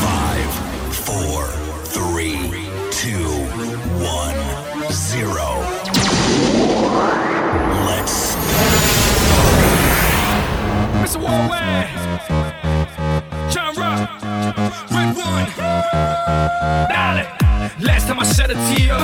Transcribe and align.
Five, 0.00 0.50
four, 0.94 1.44
three, 1.84 2.48
two, 2.90 3.28
one, 4.00 4.40
zero. 4.90 5.60
Let's 7.84 8.36
Mr. 10.96 11.18
Worldwide, 11.20 11.90
John 13.50 13.74
Rock, 13.76 14.08
Red 14.90 15.14
One, 15.14 15.46
Dolly. 16.88 17.39
Last 17.82 18.08
time 18.08 18.20
I 18.20 18.24
shed 18.24 18.50
a 18.50 18.58
tear 18.68 18.96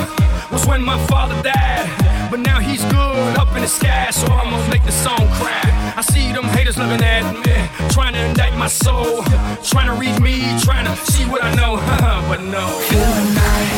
was 0.53 0.67
when 0.67 0.83
my 0.83 0.99
father 1.07 1.41
died. 1.43 1.89
But 2.31 2.41
now 2.41 2.59
he's 2.61 2.85
good 2.85 3.39
up 3.39 3.49
in 3.57 3.63
the 3.63 3.69
sky, 3.69 4.11
so 4.11 4.27
I'm 4.27 4.51
gonna 4.51 4.69
make 4.69 4.85
the 4.85 4.93
song 4.93 5.25
cry. 5.41 5.65
I 5.97 6.03
see 6.03 6.31
them 6.33 6.45
haters 6.45 6.77
looking 6.77 7.03
at 7.03 7.25
me, 7.33 7.57
trying 7.91 8.13
to 8.13 8.21
indict 8.21 8.55
my 8.59 8.69
soul, 8.69 9.23
trying 9.63 9.89
to 9.89 9.95
read 9.95 10.21
me, 10.21 10.45
trying 10.61 10.85
to 10.85 10.95
see 11.11 11.25
what 11.25 11.43
I 11.43 11.55
know, 11.55 11.77
but 12.29 12.43
no. 12.43 12.67
Feel 12.89 13.11
the 13.19 13.27
night. 13.41 13.73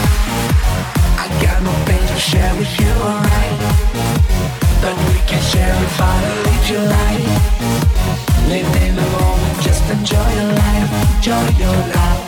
I 1.23 1.27
got 1.42 1.62
no 1.62 1.73
pain 1.87 2.03
to 2.03 2.19
share 2.19 2.55
with 2.56 2.73
you, 2.80 2.91
alright. 3.06 3.55
But 4.83 4.97
we 5.11 5.19
can 5.30 5.42
share 5.42 5.75
if 5.89 6.01
I 6.01 6.17
lead 6.45 6.65
your 6.73 6.87
life. 6.98 7.27
Live 8.51 8.83
in 8.83 8.97
the 8.97 9.06
moment, 9.15 9.62
just 9.62 9.84
enjoy 9.91 10.28
your 10.34 10.53
life. 10.59 10.91
Enjoy 11.17 11.47
your 11.62 11.77
life. 11.95 12.28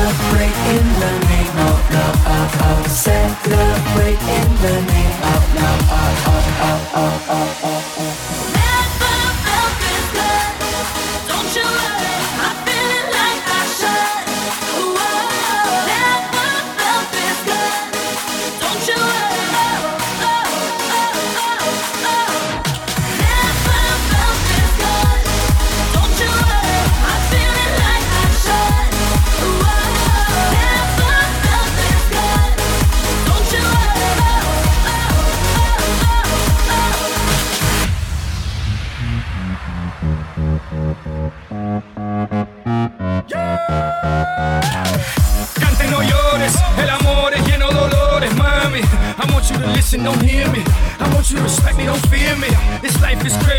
Celebrate 0.00 0.56
in 0.72 0.84
the 0.98 1.12
name 1.28 1.56
of 1.68 1.76
love. 1.92 2.88
Celebrate 2.88 4.16
in 4.16 4.48
the 4.62 4.80
name 4.88 5.20
of 5.34 5.44
love. 5.56 5.90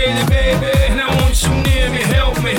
Life 0.07 0.29
baby, 0.29 0.71
and 0.89 0.99
I 0.99 1.07
want 1.21 1.37
you 1.43 1.53
near 1.61 1.89
me, 1.89 2.01
help 2.01 2.41
me. 2.43 2.55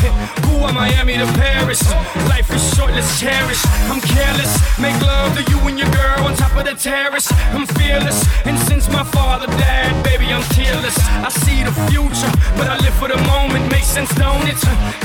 Cuba, 0.46 0.72
Miami 0.72 1.18
to 1.18 1.26
Paris. 1.34 1.82
Life 2.28 2.50
is 2.54 2.62
short, 2.74 2.92
let's 2.92 3.18
cherish. 3.18 3.60
I'm 3.90 4.00
careless, 4.00 4.52
make 4.78 4.98
love 5.02 5.34
to 5.36 5.42
you 5.50 5.58
and 5.66 5.78
your 5.78 5.90
girl 5.90 6.26
on 6.26 6.36
top 6.36 6.54
of 6.56 6.64
the 6.64 6.74
terrace. 6.74 7.30
I'm 7.54 7.66
fearless, 7.66 8.24
and 8.46 8.58
since 8.58 8.88
my 8.88 9.04
father 9.04 9.46
died, 9.58 10.04
baby, 10.04 10.26
I'm 10.32 10.42
tearless. 10.54 10.96
I 10.98 11.30
see 11.30 11.62
the 11.64 11.72
future, 11.90 12.32
but 12.56 12.68
I 12.68 12.76
live 12.78 12.94
for 12.94 13.08
the 13.08 13.18
moment. 13.26 13.70
Makes 13.70 13.88
sense, 13.88 14.14
don't 14.14 14.46
it? 14.46 14.60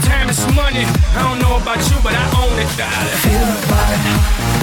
Time 0.05 0.29
is 0.29 0.41
money. 0.53 0.85
I 1.17 1.21
don't 1.25 1.39
know 1.39 1.57
about 1.57 1.81
you, 1.89 1.97
but 2.03 2.13
I 2.13 2.25
own 2.41 2.55
it, 2.61 2.69
darling. 2.77 3.17
Feel 3.25 3.45
the 3.49 3.57
vibe. 3.69 4.57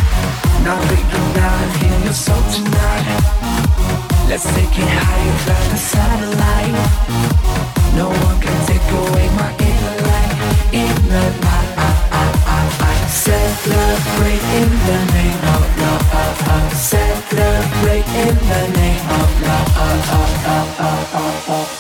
Now 0.65 0.81
we 0.89 0.97
down 1.35 1.63
and 1.65 1.73
hear 1.83 1.99
your 2.05 2.13
soul 2.15 2.43
tonight. 2.51 4.14
Let's 4.29 4.45
take 4.55 4.77
it 4.79 4.89
higher 4.89 5.39
than 5.47 5.65
the 5.71 5.77
satellite. 5.77 6.75
No 7.95 8.09
one 8.09 8.41
can 8.41 8.59
take 8.67 8.89
away 9.01 9.27
my 9.37 9.51
inner 9.69 9.97
light. 10.09 10.37
Inner 10.73 11.31
light. 11.45 11.77
Celebrate 13.09 14.45
in 14.61 14.71
the 14.89 15.01
name 15.17 15.43
of 15.55 15.65
love. 15.81 16.73
Celebrate 16.75 18.09
in 18.25 18.35
the 18.51 18.63
name 18.79 19.07
of 19.11 19.43
love. 19.43 19.75
Never 21.47 21.74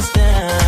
understand. 0.00 0.59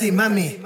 Ti, 0.00 0.10
mami. 0.10 0.59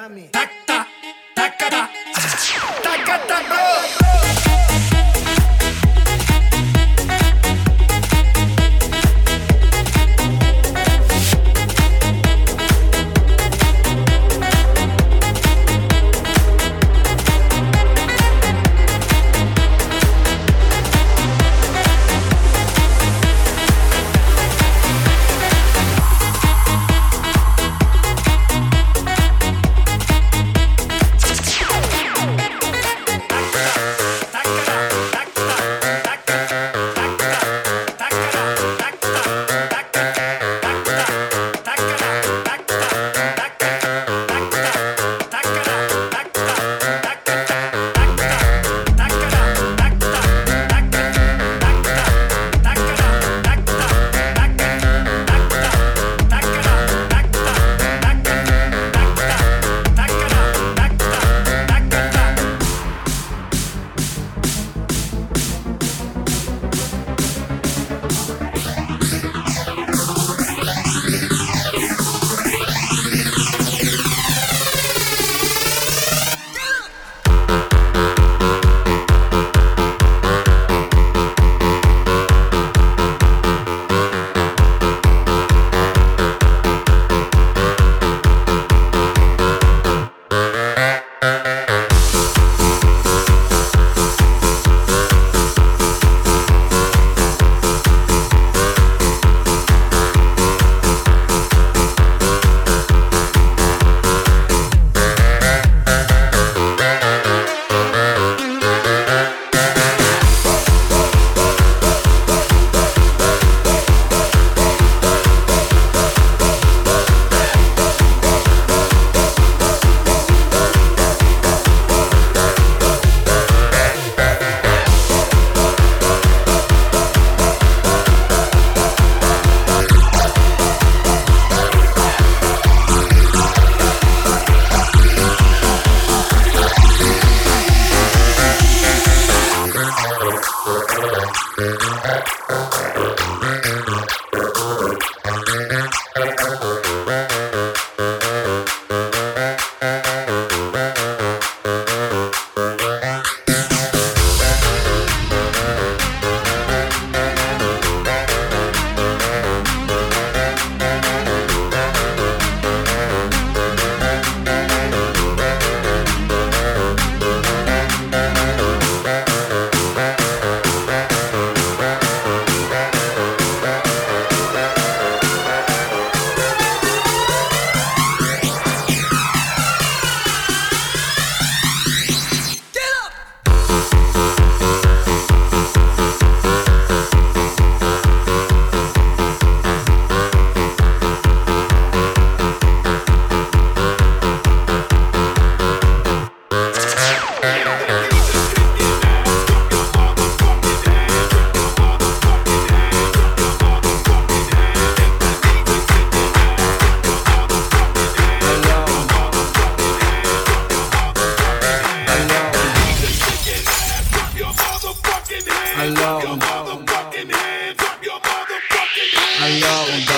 on. 219.67 220.14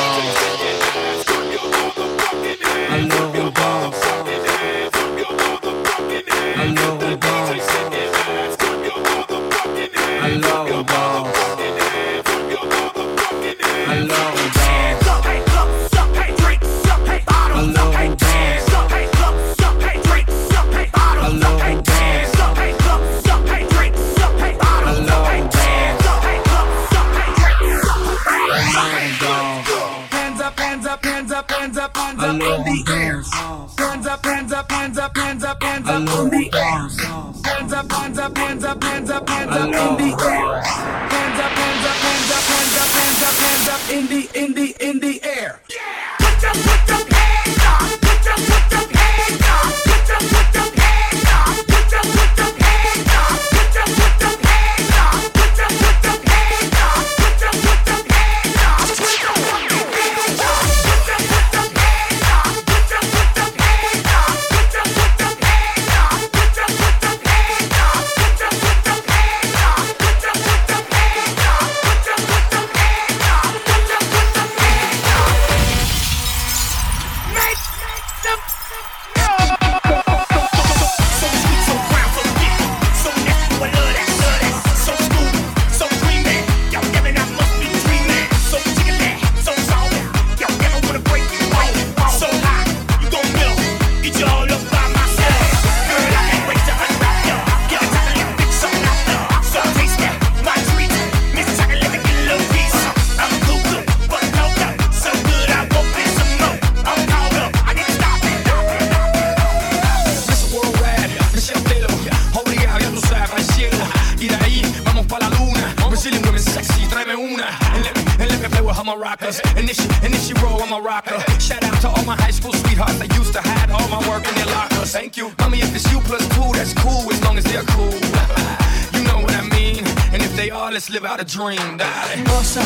Rockers. 119.26 119.40
And 119.56 119.68
this, 119.68 119.78
and 120.02 120.12
this 120.12 120.26
she 120.26 120.34
roll, 120.34 120.62
I'm 120.62 120.72
a 120.72 120.80
rocker. 120.80 121.18
Shout 121.40 121.62
out 121.64 121.80
to 121.82 121.88
all 121.88 122.04
my 122.04 122.16
high 122.16 122.30
school 122.30 122.52
sweethearts 122.52 122.98
that 122.98 123.14
used 123.16 123.32
to 123.34 123.40
hide 123.40 123.70
all 123.70 123.88
my 123.88 124.08
work 124.08 124.26
in 124.28 124.34
their 124.34 124.46
lockers. 124.46 124.92
Thank 124.92 125.16
you. 125.16 125.32
Mommy, 125.38 125.58
if 125.58 125.74
it's 125.74 125.90
you 125.92 126.00
plus 126.00 126.26
two, 126.34 126.52
that's 126.52 126.72
cool 126.74 127.10
as 127.12 127.22
long 127.24 127.38
as 127.38 127.44
they're 127.44 127.66
cool. 127.74 127.92
you 128.94 129.02
know 129.08 129.20
what 129.20 129.34
I 129.34 129.42
mean? 129.50 129.84
And 130.12 130.22
if 130.22 130.34
they 130.36 130.50
are, 130.50 130.70
let's 130.72 130.90
live 130.90 131.04
out 131.04 131.20
a 131.20 131.24
dream. 131.24 131.76
Dale. 131.76 132.24
Nossa, 132.24 132.60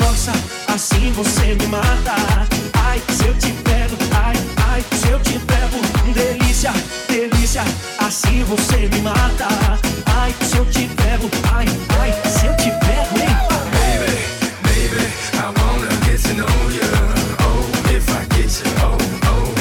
nossa, 0.00 0.32
assim 0.68 1.12
você 1.12 1.54
me 1.54 1.66
mata. 1.66 2.16
Ai, 2.74 3.00
se 3.10 3.26
eu 3.26 3.34
te 3.38 3.52
pego, 3.64 3.96
ai, 4.24 4.36
ai, 4.70 4.84
se 4.92 5.08
eu 5.08 5.20
te 5.20 5.38
pego. 5.38 5.78
Delícia, 6.14 6.72
delícia, 7.08 7.62
assim 7.98 8.42
você 8.44 8.88
me 8.88 9.00
mata. 9.02 9.48
Ai, 10.06 10.34
se 10.42 10.56
eu 10.56 10.64
te 10.66 10.88
pego, 10.88 11.28
ai, 11.52 11.66
ai, 12.00 12.12
se 12.30 12.46
eu 12.46 12.56
te 12.56 12.70
pego, 12.70 13.18
hein? 13.18 13.47
Oh, 18.64 18.98
oh, 19.24 19.54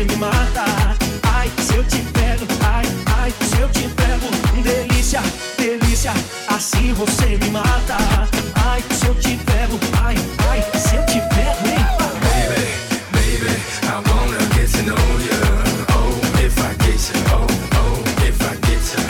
você 0.00 0.04
me 0.04 0.16
mata. 0.16 0.64
Ai, 1.34 1.50
se 1.58 1.74
eu 1.74 1.84
te 1.84 1.98
pego, 2.12 2.46
ai, 2.64 2.84
ai, 3.18 3.34
se 3.42 3.60
eu 3.60 3.68
te 3.68 3.88
pego. 3.88 4.30
Delícia, 4.62 5.20
delícia, 5.58 6.12
assim 6.48 6.92
você 6.94 7.36
me 7.36 7.50
mata. 7.50 7.96
Ai, 8.66 8.82
se 8.90 9.06
eu 9.06 9.14
te 9.14 9.36
pego, 9.36 9.78
ai, 10.02 10.16
ai, 10.48 10.64
se 10.78 10.96
eu 10.96 11.04
te 11.06 11.20
pego? 11.20 11.60
Baby, 12.22 12.64
baby, 13.12 13.52
I 13.82 14.00
wanna 14.08 14.38
get 14.54 14.70
to 14.72 14.82
know 14.84 15.06
you. 15.20 15.40
Oh, 15.92 16.44
if 16.44 16.58
I 16.58 16.74
get 16.84 17.00
you, 17.10 17.20
oh, 17.34 17.46
oh, 17.76 18.24
if 18.26 18.40
I 18.40 18.56
get 18.66 18.84
you. 18.92 19.02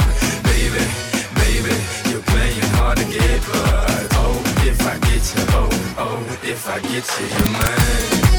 Baby, 0.42 0.84
baby, 1.34 1.74
you're 2.10 2.22
playing 2.22 2.66
hard 2.74 2.98
to 2.98 3.04
get, 3.04 3.40
but 3.46 4.16
oh, 4.16 4.42
if 4.66 4.80
I 4.86 4.98
get 5.06 5.22
you, 5.36 5.44
oh, 5.54 5.68
oh, 5.98 6.22
if 6.42 6.68
I 6.68 6.80
get 6.80 7.06
you, 7.18 7.26
you're 7.26 7.52
mine. 7.52 8.29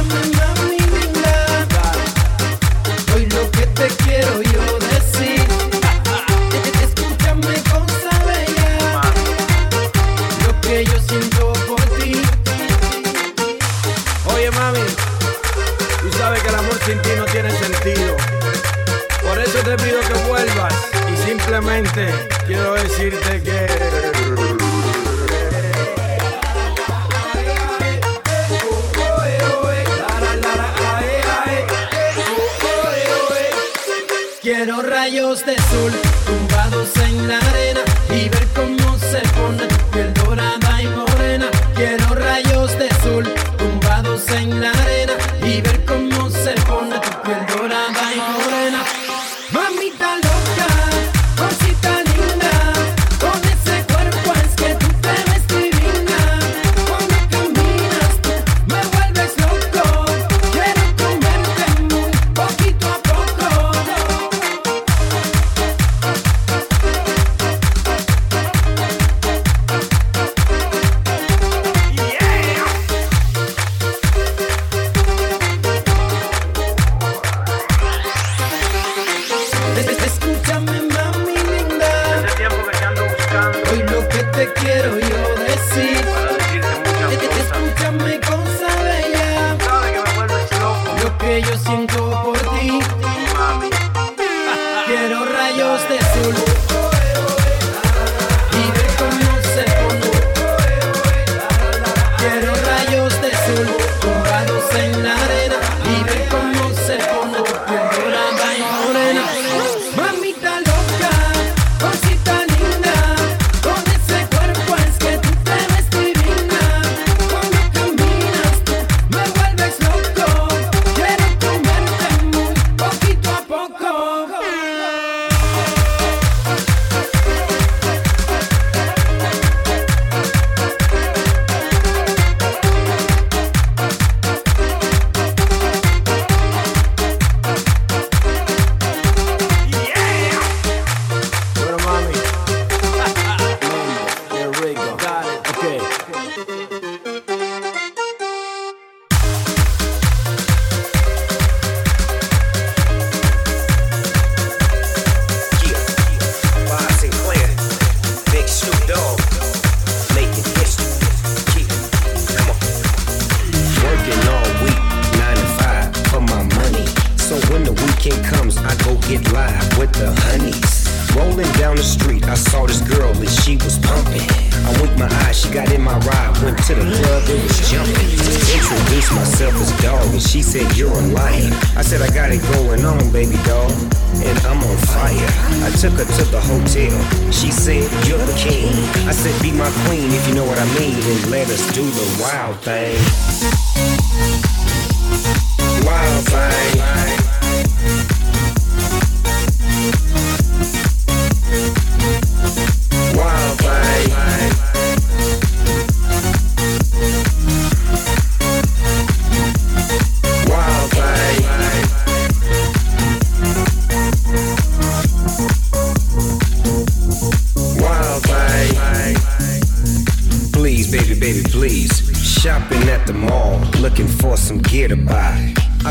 Escúchame 0.00 0.29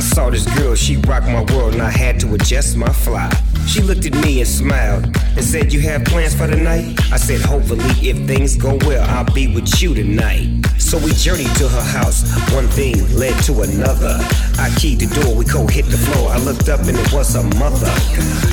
saw 0.10 0.30
this 0.30 0.46
girl, 0.58 0.76
she 0.76 0.98
rocked 0.98 1.28
my 1.28 1.44
world, 1.54 1.74
and 1.74 1.82
I 1.82 1.90
had 1.90 2.20
to 2.22 2.34
adjust 2.34 2.76
my 2.76 2.92
fly. 2.92 3.30
She 3.68 3.82
looked 3.82 4.06
at 4.06 4.14
me 4.26 4.40
and 4.40 4.48
smiled 4.48 5.06
and 5.36 5.44
said, 5.44 5.72
You 5.72 5.82
have 5.82 6.04
plans 6.06 6.34
for 6.34 6.48
the 6.48 6.56
night? 6.56 7.00
I 7.12 7.18
said, 7.18 7.42
Hopefully, 7.42 7.86
if 8.02 8.18
things 8.26 8.56
go 8.56 8.78
well, 8.88 9.06
I'll 9.10 9.32
be 9.34 9.54
with 9.54 9.82
you 9.82 9.94
tonight. 9.94 10.66
So 10.80 10.98
we 10.98 11.12
journeyed 11.14 11.54
to 11.58 11.70
her 11.70 11.88
house. 11.98 12.26
One 12.52 12.68
thing 12.68 12.96
led 13.16 13.38
to 13.44 13.62
another. 13.62 14.18
I 14.58 14.74
keyed 14.80 15.00
the 15.00 15.22
door, 15.22 15.36
we 15.36 15.46
co 15.46 15.68
hit 15.68 15.86
the 15.86 15.98
floor. 15.98 16.32
I 16.32 16.40
looked 16.40 16.70
up 16.70 16.82
and 16.82 16.98
it 16.98 17.14
was 17.14 17.36
her 17.36 17.44
mother. 17.62 17.94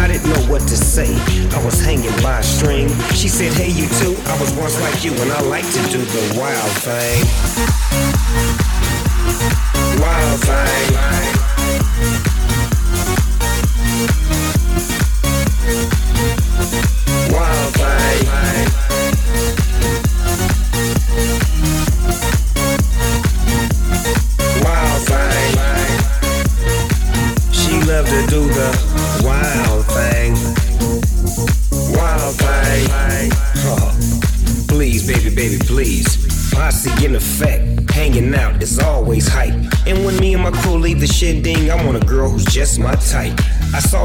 I 0.02 0.06
didn't 0.06 0.28
know 0.28 0.52
what 0.52 0.60
to 0.62 0.76
say. 0.76 1.08
I 1.56 1.64
was 1.64 1.80
hanging 1.80 2.12
by 2.22 2.40
a 2.40 2.42
string. 2.42 2.88
She 3.14 3.28
said, 3.28 3.52
Hey, 3.54 3.70
you 3.70 3.88
too. 4.00 4.14
I 4.28 4.36
was 4.40 4.52
once 4.52 4.78
like 4.82 5.02
you, 5.02 5.12
and 5.12 5.32
I 5.32 5.40
like 5.48 5.64
to 5.64 5.82
do 5.88 6.04
the 6.04 6.36
wild 6.36 6.72
thing. 6.84 7.24
Wild 10.02 10.40
thing. 10.44 11.35
Wild 12.06 12.35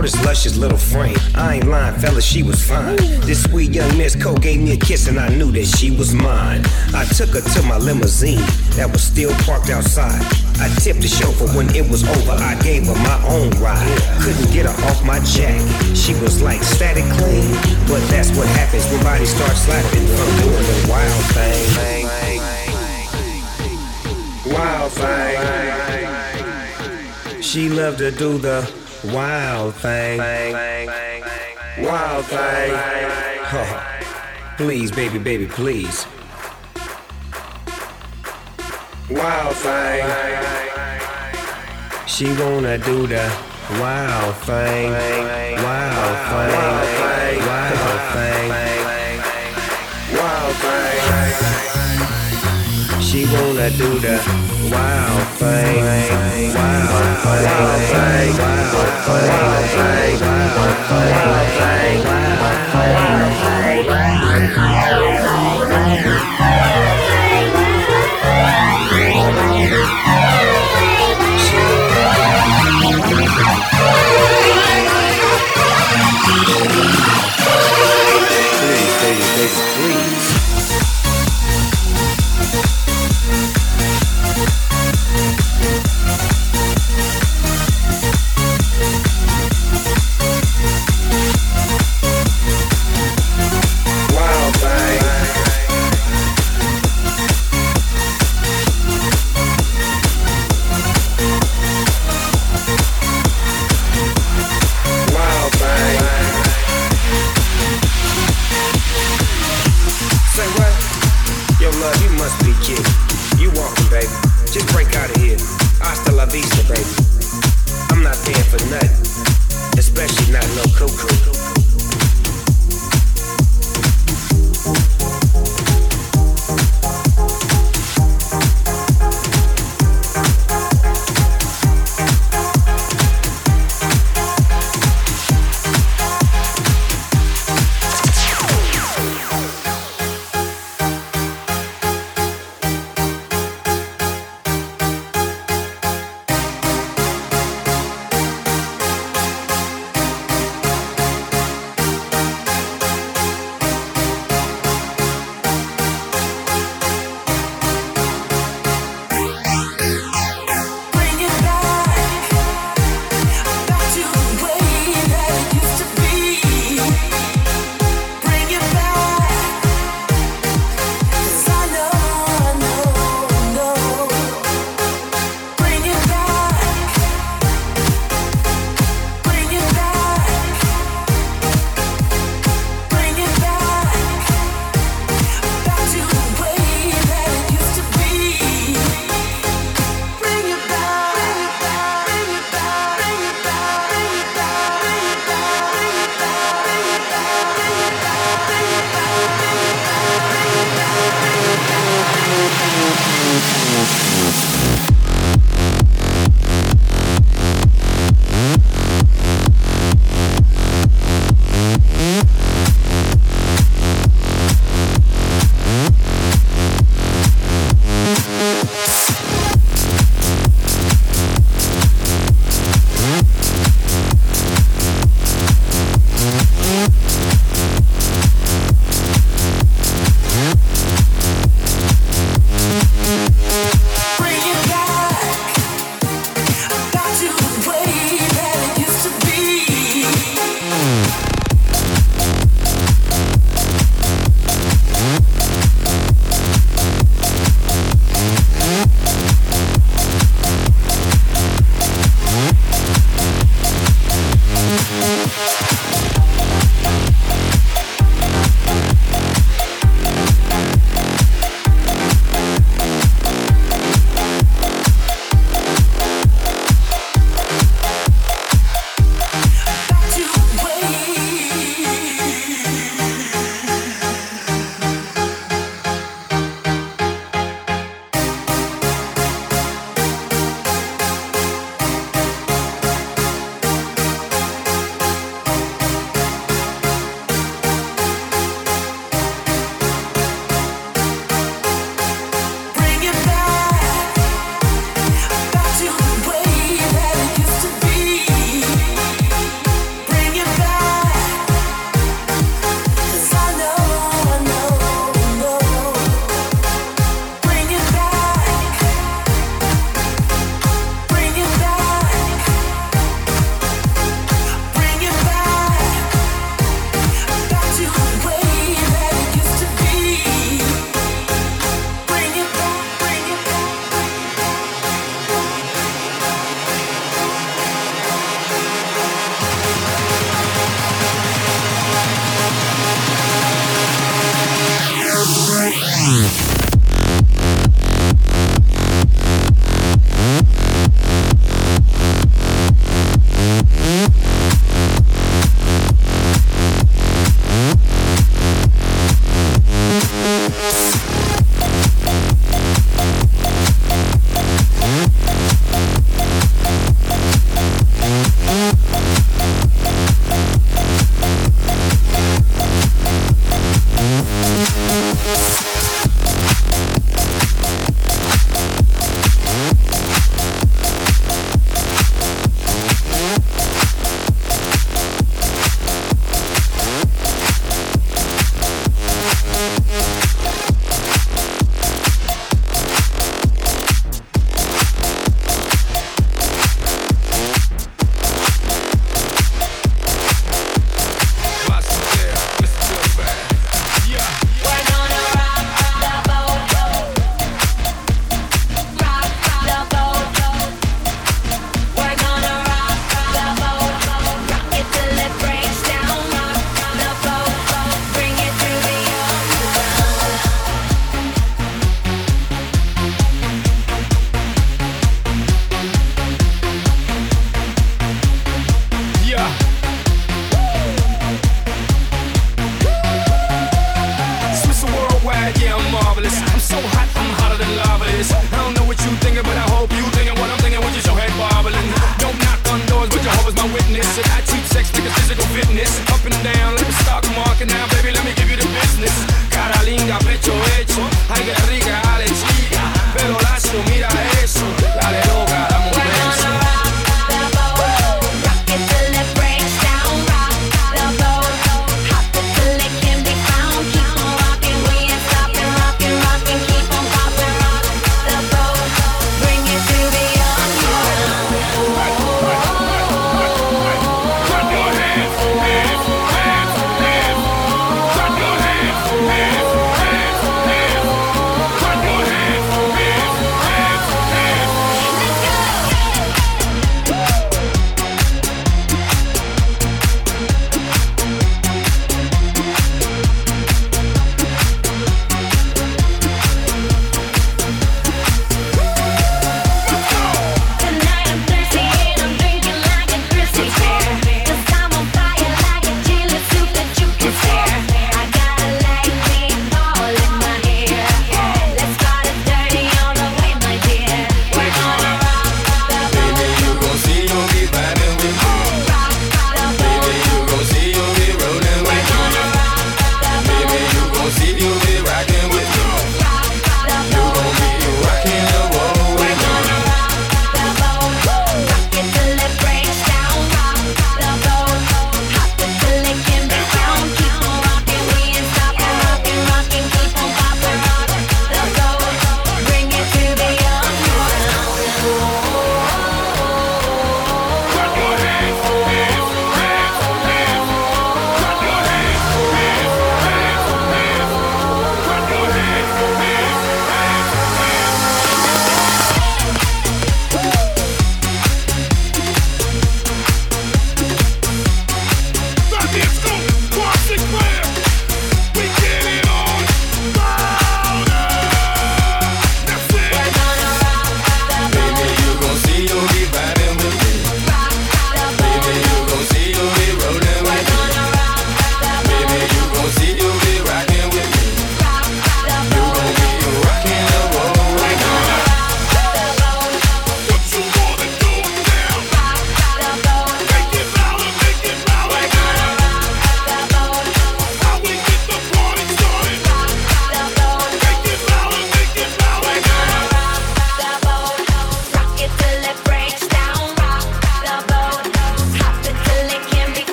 Saw 0.00 0.04
this 0.04 0.24
luscious 0.24 0.56
little 0.56 0.78
frame. 0.78 1.16
I 1.34 1.56
ain't 1.56 1.66
lying, 1.66 1.94
fellas, 2.00 2.24
she 2.24 2.42
was 2.42 2.66
fine. 2.66 2.96
This 3.26 3.42
sweet 3.42 3.70
young 3.70 3.98
Miss 3.98 4.16
Cole 4.16 4.38
gave 4.38 4.58
me 4.58 4.72
a 4.72 4.76
kiss, 4.78 5.08
and 5.08 5.20
I 5.20 5.28
knew 5.28 5.52
that 5.52 5.66
she 5.66 5.90
was 5.90 6.14
mine. 6.14 6.62
I 6.94 7.04
took 7.04 7.28
her 7.30 7.42
to 7.42 7.62
my 7.64 7.76
limousine 7.76 8.40
that 8.76 8.88
was 8.90 9.02
still 9.02 9.30
parked 9.44 9.68
outside. 9.68 10.24
I 10.58 10.72
tipped 10.80 11.02
the 11.02 11.08
chauffeur 11.08 11.48
when 11.54 11.68
it 11.76 11.86
was 11.90 12.02
over. 12.08 12.32
I 12.32 12.56
gave 12.62 12.86
her 12.86 12.94
my 12.94 13.22
own 13.28 13.50
ride. 13.60 14.00
Couldn't 14.22 14.50
get 14.54 14.64
her 14.64 14.72
off 14.88 15.04
my 15.04 15.20
jack. 15.20 15.60
She 15.94 16.14
was 16.14 16.40
like 16.40 16.62
static 16.62 17.04
clean, 17.20 17.52
but 17.84 18.00
that's 18.08 18.30
what 18.38 18.48
happens 18.56 18.88
when 18.90 19.02
bodies 19.02 19.34
start 19.36 19.52
slapping 19.52 20.06
from 20.16 20.30
doing 20.40 20.64
the 20.64 20.86
wild 20.88 21.24
thing. 21.36 22.08
Wild 24.48 24.92
thing. 24.92 25.36
She 27.42 27.68
loved 27.68 27.98
to 27.98 28.10
do 28.10 28.38
the 28.38 28.79
wild 29.04 29.74
thing. 29.76 30.18
Wild 30.18 32.24
thing. 32.26 32.72
Oh, 33.52 33.96
please, 34.56 34.92
baby, 34.92 35.18
baby, 35.18 35.46
please. 35.46 36.06
Wild 39.08 39.56
thing. 39.56 40.06
She 42.06 42.26
wanna 42.26 42.76
do 42.78 43.06
the 43.06 43.30
wild 43.80 44.36
thing. 44.36 44.92
Wild 44.92 46.18
thing. 46.30 46.56
Wild 46.56 48.00
thing. 48.12 48.50
Wild 50.16 50.54
thing. 50.56 51.59
She 53.10 53.24
wanna 53.26 53.68
do 53.70 53.98
the 53.98 54.22
wild 54.70 55.26
thing. 55.34 55.82
Wild 55.82 56.14
thing. 56.14 56.54
Wild 56.54 56.90
thing. 57.90 58.36
Wild 59.02 59.66
thing. 59.66 60.20
Wild 64.70 65.70
thing. 66.38 66.79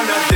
wanna 0.00 0.29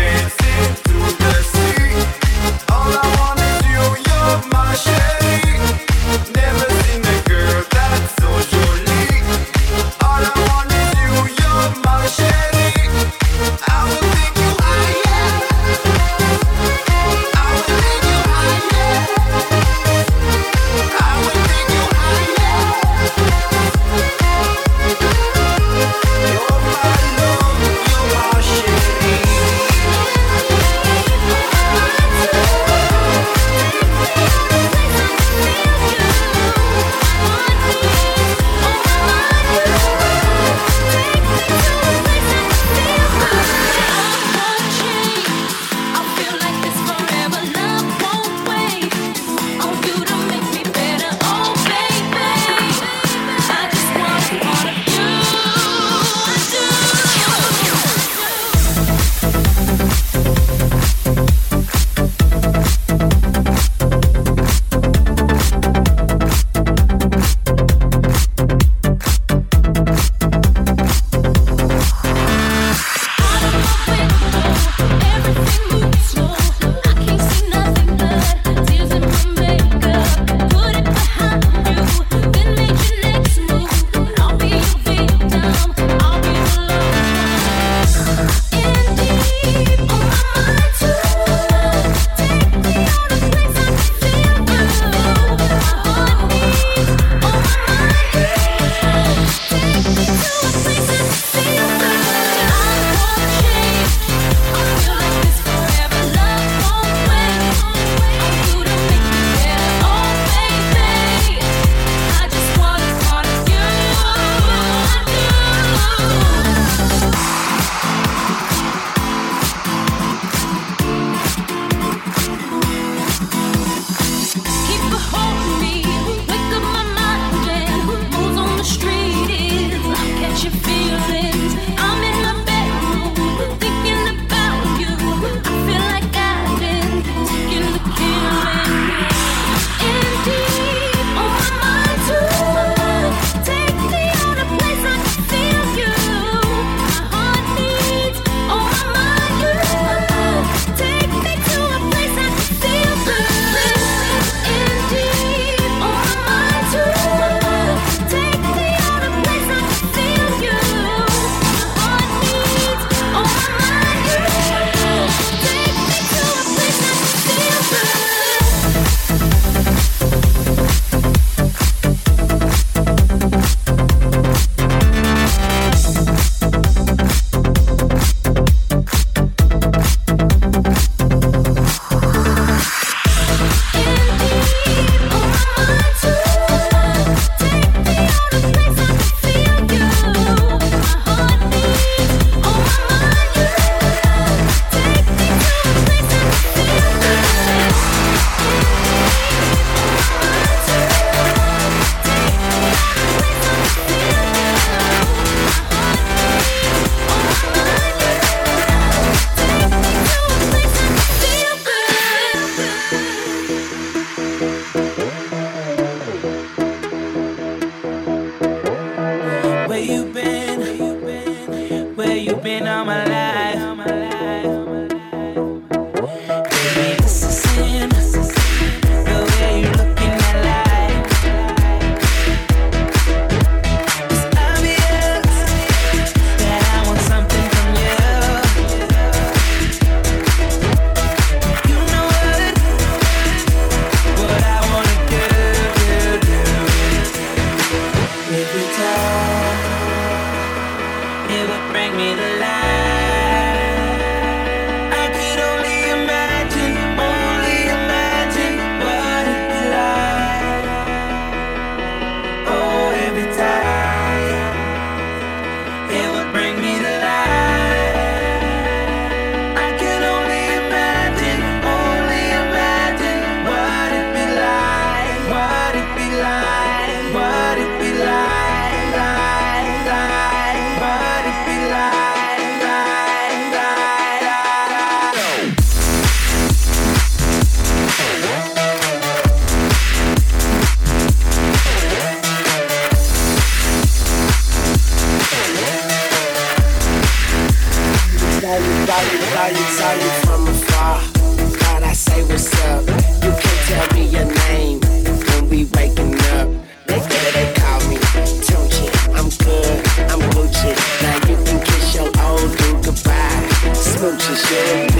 smooches, 314.04 314.44
you're 314.50 314.92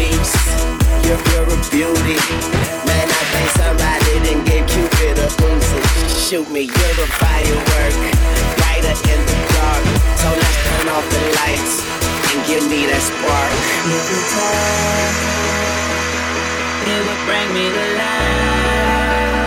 you're, 1.05 1.21
you're 1.33 1.45
a 1.45 1.59
beauty. 1.71 2.17
Man, 2.89 3.09
I 3.09 3.23
think 3.33 3.49
somebody 3.61 4.13
didn't 4.25 4.45
give 4.47 4.67
Cupid 4.67 5.19
a 5.19 5.29
Uzi. 5.29 5.81
Shoot 6.09 6.49
me, 6.51 6.63
you're 6.63 7.01
a 7.05 7.09
firework, 7.21 7.95
brighter 8.57 8.97
in 9.13 9.21
the 9.29 9.37
dark. 9.53 9.85
So 10.17 10.29
let's 10.33 10.59
turn 10.65 10.89
off 10.89 11.07
the 11.13 11.21
lights 11.37 11.85
and 12.33 12.41
give 12.49 12.65
me 12.71 12.87
that 12.89 13.03
spark. 13.05 13.53
You 13.85 14.01
could 14.09 14.27
talk, 14.33 15.15
it 16.89 17.01
will 17.05 17.21
bring 17.29 17.49
me 17.53 17.65
to 17.77 17.85
life. 17.99 19.44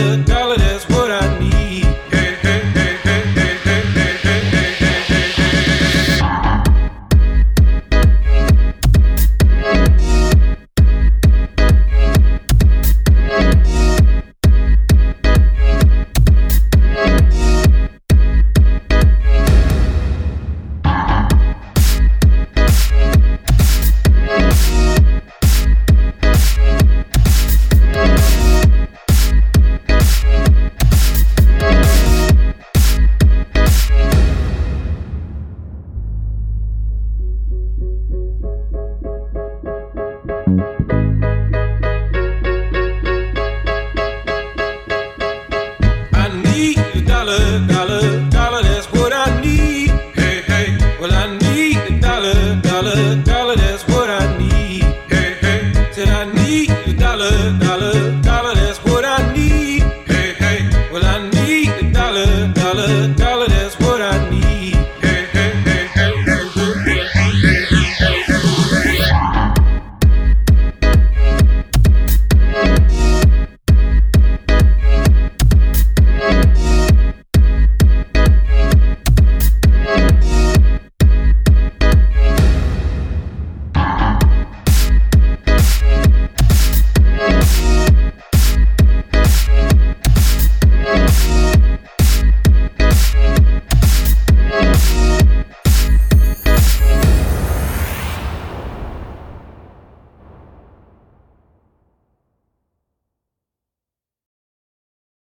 good. 0.00 0.29